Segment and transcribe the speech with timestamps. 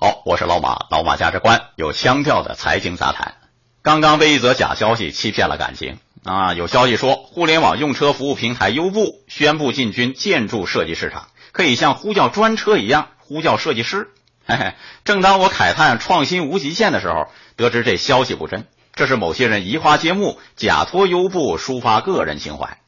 [0.00, 3.34] 好，我是老马，老马价值观有腔调的财经杂谈。
[3.82, 6.54] 刚刚被一则假消息欺骗了感情啊！
[6.54, 14.10] 有消息说，互联网用车服务平台优步宣布进军建筑设计市场，可以像呼叫专车一样呼叫设计师。
[14.46, 22.78] 嘿嘿，正当我慨叹创新无极限的时候，得知这消息不真，这是某些人移花接木，假托优步抒发个人情怀。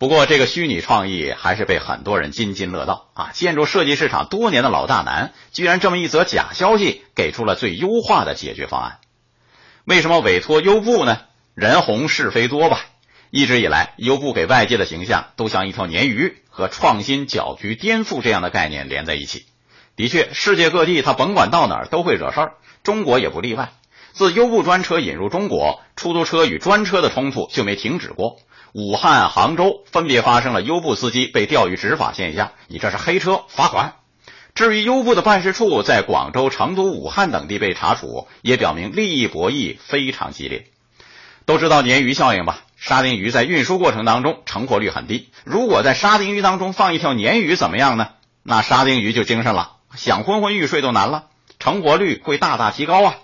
[0.00, 3.30] 不过，这个虚拟创意还是被很多人津津乐道啊！
[3.34, 9.00] 建筑设计市场多年的老大难，居然这么一则假消息，给出了最优化的解决方案。
[9.84, 11.18] 为什么委托优步呢？
[11.54, 12.80] 人红是非多吧。
[13.30, 19.44] 一直以来，优步给外界的形象都像一条鲶鱼，和创新、搅局、颠覆这样的概念连在一起。
[19.96, 23.74] 的确，世界各地它甭管到哪儿都会惹事儿，中国也不例外。
[24.12, 28.36] 自优步专车引入中国，出租车与专车的冲突就没停止过。
[28.72, 33.94] 武汉、杭州分别发生了优步司机被钓鱼执法现象，你这是黑车，罚款。
[34.54, 40.66] 至于优步的办事处在广州、成都、武汉等地被查处，也表明利益博弈非常激烈。
[41.46, 42.60] 都知道鲶鱼效应吧？
[42.76, 48.08] 沙丁鱼在运输过程当中成活率很低，如果在沙丁鱼当中放一条鲶鱼，怎么样呢？
[48.42, 49.72] 那沙丁鱼就精神了。
[49.96, 51.26] 想昏昏欲睡都难了，
[51.58, 53.14] 成活率会大大提高啊！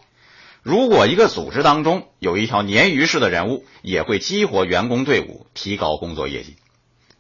[0.67, 6.57] 如果一个组织当中有一条鲶鱼式的人物，也会激活员工队伍，提高工作业绩。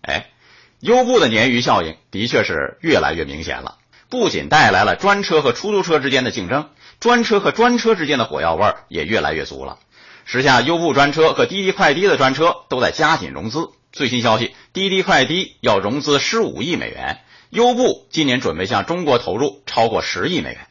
[0.00, 0.26] 哎，
[0.80, 3.76] 优步的鲶鱼效应的确是越来越明显了，
[4.10, 9.78] 不仅带来了专车和出租车之间的竞争，专车和专车之间的火药味也越来越足了。
[10.24, 13.68] 时下，优步专车和滴滴快滴的专车都在加紧融资。
[13.92, 17.20] 最新消息，滴滴快滴要融资十五亿美元。
[17.50, 20.66] 优步今年准备向中国投入超过十亿美元。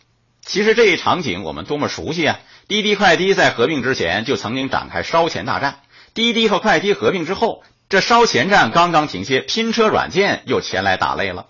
[0.47, 2.39] 其实这一场景我们多么熟悉啊！
[2.67, 5.81] 滴滴快滴在合并之前就曾经展开烧钱大战，
[6.15, 11.45] 滴滴和快滴合并之后，这烧钱战刚刚停歇，拼车软件又前来打擂了。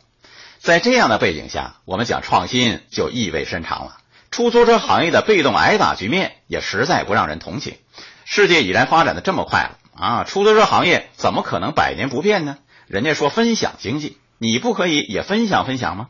[0.60, 3.98] 在这样的背景下，我们讲创新就意味深长了。
[4.30, 7.78] 出租车行业的被动挨打局面也实在不让人同情。
[8.26, 12.58] 世界已然发展的这么快了啊，出租车行业怎么可能百年不变呢？
[12.88, 14.18] 人家说分享经济。
[14.38, 16.10] 你不可以也分享分享吗？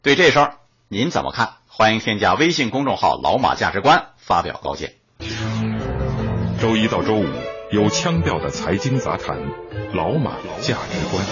[0.00, 0.56] 对这事儿
[0.88, 1.56] 您怎么看？
[1.76, 4.94] 欢迎添加微信公众号“老马价值观”发表高见。
[6.60, 7.26] 周一到周五
[7.72, 9.36] 有腔调的财经杂谈，
[9.92, 11.26] 老马价值观。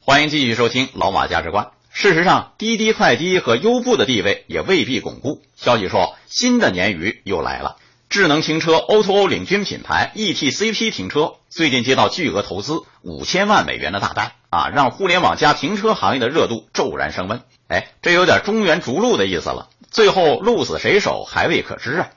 [0.00, 1.72] 欢迎继续收听老马价值观。
[1.90, 5.42] 事实上，滴滴快滴和优步的地位也未必巩固。
[5.54, 7.76] 消息说，新的鲶鱼又来了。
[8.08, 17.42] 智能停车 O2O 领军品牌 ETCP 停车最近接到巨额投资五千万美元的大单啊，让互联网加停车行业的热度骤然升温。
[17.68, 19.68] 哎，这有点中原逐鹿的意思了。
[19.90, 22.08] 最后鹿死谁手还未可知啊。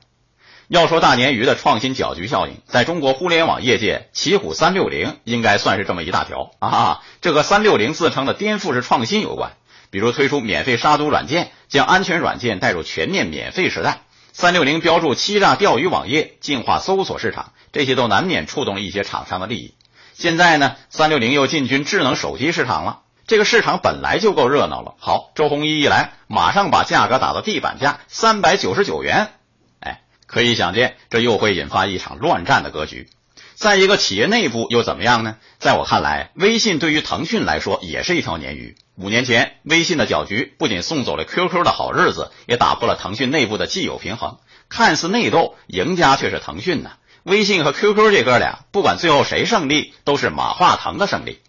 [0.68, 7.00] 要说大鲶鱼的创新搅局效应，在中国互联网业界，奇虎三六零应该算是这么一大条啊。
[7.20, 9.54] 这个三六零自称的颠覆式创新有关，
[9.90, 14.02] 比如推出免费杀毒软件，将安全软件带入全面免费时代。
[14.32, 19.74] 三六零标注欺诈钓鱼网页，净化搜索市场，这些都难免触动了一些厂商的利益。
[20.14, 24.94] 现在呢，三六零又进军智能手机市场了，这个市场本来就够热闹了。
[24.98, 29.32] 好，周鸿祎一来，马上把价格打到地板价三百九十九元，
[29.80, 33.08] 哎，可以想见，这又会引发一场乱战的格局。
[33.54, 35.36] 在一个企业内部又怎么样呢？
[35.58, 38.76] 在我看来，微信对于腾讯来说也是一条鲶鱼。
[39.02, 44.36] 五年前，微信的搅局不仅送走了 QQ 的好日子，也打破了腾讯内部的既有平衡。
[44.68, 46.90] 看似内斗，赢家却是腾讯呢。
[47.22, 51.40] 微信和 QQ 这哥俩，不管最后谁胜利，都是马化腾的胜利。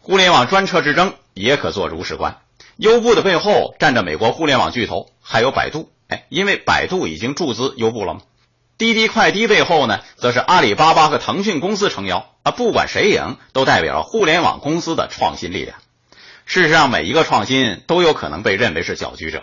[0.00, 2.38] 互联网专车之争也可做如是观。
[2.76, 5.90] 优步的背后站着美国互联网巨头，还有百度。
[6.06, 8.20] 哎，因为百度已经注资优步了吗？
[8.78, 12.52] 滴滴快滴背后呢，则是阿里巴巴和腾讯公司撑腰啊！
[12.52, 15.78] 不管谁赢，都代表了互联网公司的创新力量。
[16.46, 19.42] 事实上，每一个创新都有可能被认为是搅局者。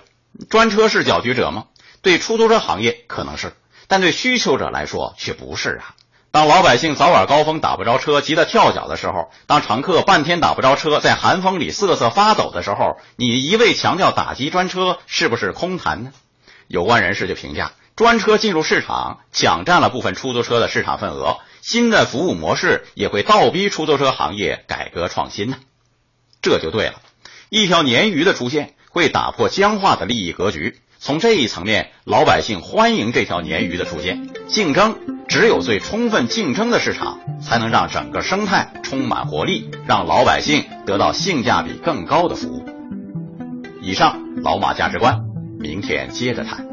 [0.49, 1.65] 专车是搅局者吗？
[2.01, 3.51] 对出租车行业可能是，
[3.87, 5.95] 但对需求者来说却不是啊！
[6.31, 16.13] 当老百姓早晚高峰打不着车，急得跳脚的时候；当乘客半天打不着车，在寒风里瑟瑟发抖的时候，你一味强调打击专车，是不是空谈呢？
[16.67, 17.73] 有关人士就评价。
[17.97, 25.57] 专车进入市场，抢占了部分出租车的市场份额，新的服务模式也会倒逼出租车行业改革创新呢。
[26.43, 27.01] 这就对了，
[27.49, 30.77] 一条鲶鱼的出现会打破僵化的利益格局。
[30.99, 34.29] 从这一层面，老百姓欢迎这条鲶鱼的出现。
[34.47, 34.97] 竞争
[35.29, 42.65] 只有最充分竞争的市场，才能让整个生态充满活力，让老百姓得到性价比更高的服务。
[43.81, 45.21] 以上老马价值观，
[45.59, 46.72] 明天接着谈。